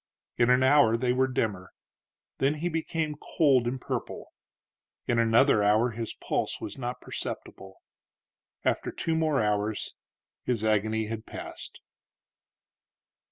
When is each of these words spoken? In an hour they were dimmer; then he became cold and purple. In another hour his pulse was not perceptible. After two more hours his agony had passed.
In 0.35 0.49
an 0.49 0.63
hour 0.63 0.97
they 0.97 1.13
were 1.13 1.27
dimmer; 1.27 1.73
then 2.39 2.55
he 2.55 2.69
became 2.69 3.13
cold 3.37 3.67
and 3.67 3.79
purple. 3.79 4.33
In 5.05 5.19
another 5.19 5.61
hour 5.61 5.91
his 5.91 6.15
pulse 6.15 6.59
was 6.59 6.75
not 6.75 7.01
perceptible. 7.01 7.75
After 8.65 8.91
two 8.91 9.15
more 9.15 9.43
hours 9.43 9.93
his 10.43 10.63
agony 10.63 11.05
had 11.05 11.27
passed. 11.27 11.81